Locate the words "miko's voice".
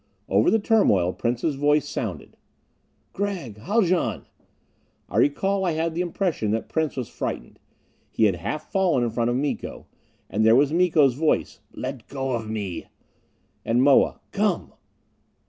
10.73-11.59